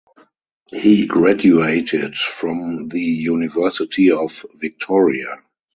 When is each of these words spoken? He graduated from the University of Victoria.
He 0.71 1.05
graduated 1.05 2.17
from 2.17 2.89
the 2.89 2.99
University 2.99 4.09
of 4.11 4.43
Victoria. 4.55 5.43